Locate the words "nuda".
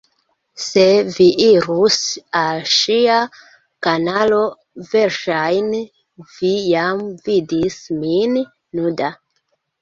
8.81-9.13